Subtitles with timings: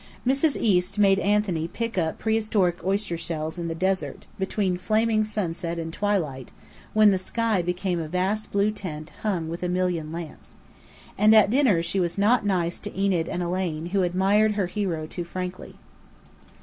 [0.25, 0.59] Mrs.
[0.59, 5.77] East made Anthony pick up pre historic oyster shells in the desert, between flaming sunset
[5.77, 6.49] and twilight,
[6.93, 10.57] when the sky became a vast blue tent hung with a million lamps.
[11.19, 15.05] And at dinner she was not nice to Enid and Elaine who admired her hero
[15.05, 15.75] too frankly.